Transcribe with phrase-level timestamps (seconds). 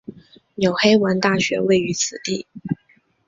[0.55, 2.47] 纽黑文大学位于此地。